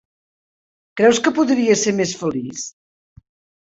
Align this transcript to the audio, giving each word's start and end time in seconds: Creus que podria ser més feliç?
Creus 1.03 1.21
que 1.27 1.35
podria 1.41 1.79
ser 1.85 1.97
més 2.03 2.19
feliç? 2.25 2.69